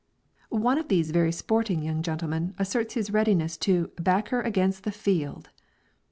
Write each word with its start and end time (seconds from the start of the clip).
One 0.49 0.79
of 0.79 0.87
these 0.87 1.11
very 1.11 1.31
sporting 1.31 1.83
young 1.83 2.01
gentlemen 2.01 2.55
asserts 2.57 2.95
his 2.95 3.11
readiness 3.13 3.55
to 3.57 3.91
"back 3.97 4.29
her 4.29 4.41
against 4.41 4.83
the 4.83 4.91
field." 4.91 5.51